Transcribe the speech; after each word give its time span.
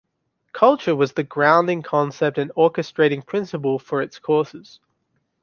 Culture 0.51 0.95
was 0.95 1.13
the 1.13 1.21
grounding 1.21 1.83
concept 1.83 2.39
and 2.39 2.49
orchestrating 2.57 3.23
principle 3.23 3.77
for 3.77 4.01
its 4.01 4.17
courses. 4.17 4.79